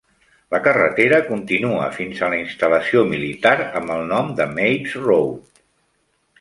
[0.53, 5.65] La carretera continua fins a la instal·lació militar amb el nom de Mapes Road.